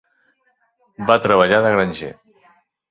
[1.11, 2.13] Va treballar de granger.